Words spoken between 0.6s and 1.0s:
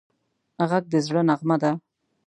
غږ د